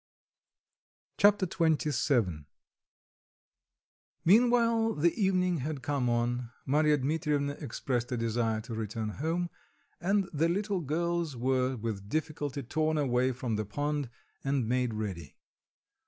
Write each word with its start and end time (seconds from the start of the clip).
Chapter 1.17 1.45
XXVII 1.45 2.45
Meanwhile 4.25 4.95
the 4.95 5.13
evening 5.13 5.57
had 5.57 5.83
come 5.83 6.09
on, 6.09 6.49
Marya 6.65 6.97
Dmitrievna 6.97 7.53
expressed 7.61 8.11
a 8.11 8.17
desire 8.17 8.61
to 8.61 8.73
return 8.73 9.09
home, 9.09 9.51
and 9.99 10.27
the 10.33 10.49
little 10.49 10.79
girls 10.81 11.37
were 11.37 11.75
with 11.75 12.09
difficulty 12.09 12.63
torn 12.63 12.97
away 12.97 13.31
from 13.31 13.57
the 13.57 13.65
pond, 13.65 14.09
and 14.43 14.67
made 14.67 14.95
ready. 14.95 15.37